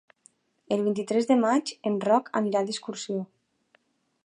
El 0.75 0.85
vint-i-tres 0.85 1.27
de 1.31 1.37
maig 1.43 1.75
en 1.91 1.99
Roc 2.07 2.33
anirà 2.41 2.65
d'excursió. 2.71 3.21